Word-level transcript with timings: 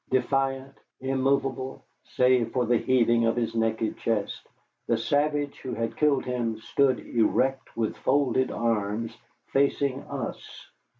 Defiant, 0.09 0.73
immovable, 0.99 1.85
save 2.15 2.53
for 2.53 2.65
the 2.65 2.79
heaving 2.79 3.27
of 3.27 3.35
his 3.35 3.53
naked 3.53 3.97
chest, 3.99 4.47
the 4.87 4.97
savage 4.97 5.59
who 5.59 5.75
had 5.75 5.95
killed 5.95 6.25
him 6.25 6.57
stood 6.57 6.97
erect 6.99 7.77
with 7.77 7.95
folded 7.97 8.49
arms 8.49 9.15
facing 9.53 10.01
us. 10.05 10.71